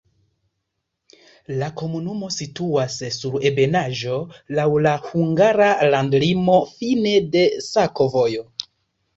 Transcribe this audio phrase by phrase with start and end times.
[1.57, 4.17] La komunumo situas sur ebenaĵo,
[4.61, 8.49] laŭ la hungara landlimo, fine de sakovojo.